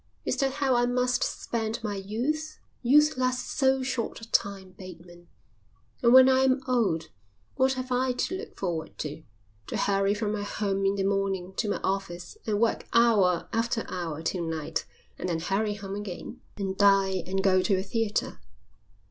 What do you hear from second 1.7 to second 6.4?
my youth? Youth lasts so short a time, Bateman. And when I